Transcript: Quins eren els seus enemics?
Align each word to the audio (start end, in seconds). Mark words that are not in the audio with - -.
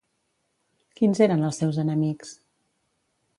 Quins 0.99 1.21
eren 1.25 1.45
els 1.51 1.61
seus 1.65 1.79
enemics? 1.85 2.33